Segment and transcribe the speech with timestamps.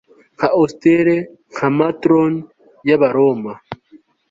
[0.37, 1.15] Nka austere
[1.53, 2.33] nka matron
[2.87, 3.53] yAbaroma